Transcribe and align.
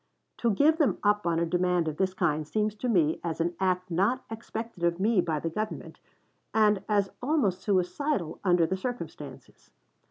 To 0.37 0.49
give 0.49 0.79
them 0.79 0.97
up 1.03 1.27
on 1.27 1.37
a 1.37 1.45
demand 1.45 1.87
of 1.87 1.97
this 1.97 2.15
kind 2.15 2.47
seems 2.47 2.73
to 2.73 2.89
me 2.89 3.19
as 3.23 3.39
an 3.39 3.53
act 3.59 3.91
not 3.91 4.25
expected 4.31 4.83
of 4.83 4.99
me 4.99 5.21
by 5.21 5.37
the 5.39 5.51
Government, 5.51 5.99
and 6.55 6.83
as 6.89 7.11
almost 7.21 7.61
suicidal 7.61 8.39
under 8.43 8.65
the 8.65 8.77
circumstances. 8.77 9.69